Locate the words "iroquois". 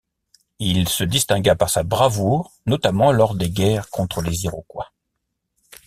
4.45-4.91